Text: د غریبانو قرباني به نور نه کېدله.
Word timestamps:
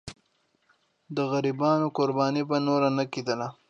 د 1.15 1.17
غریبانو 1.31 1.87
قرباني 1.97 2.43
به 2.49 2.57
نور 2.67 2.81
نه 2.97 3.05
کېدله. 3.13 3.47